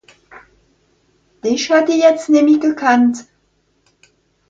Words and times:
Dìch 1.43 1.67
hätt 1.71 1.89
ìch 1.93 2.01
jetzt 2.05 2.27
nemmi 2.33 2.55
gekannt. 2.63 3.15